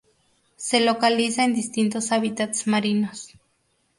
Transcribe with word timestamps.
Se 0.55 0.79
localiza 0.81 1.43
en 1.43 1.53
distintos 1.53 2.11
hábitats 2.11 2.65
marinos. 2.65 3.35